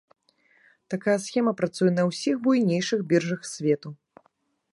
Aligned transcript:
Такая 0.93 1.15
схема 1.27 1.53
працуе 1.59 1.91
на 1.99 2.03
усіх 2.11 2.35
буйнейшых 2.49 2.99
біржах 3.13 3.41
свету. 3.53 3.89